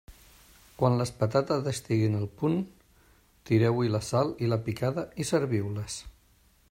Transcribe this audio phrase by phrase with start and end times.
[0.77, 2.57] Quan les patates estiguin al punt,
[3.51, 6.01] tireu-hi la sal i la picada i serviu-les.